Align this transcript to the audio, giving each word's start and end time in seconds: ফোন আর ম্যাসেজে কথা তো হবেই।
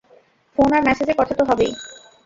ফোন 0.57 0.69
আর 0.73 0.81
ম্যাসেজে 0.83 1.13
কথা 1.13 1.33
তো 1.33 1.43
হবেই। 1.45 1.71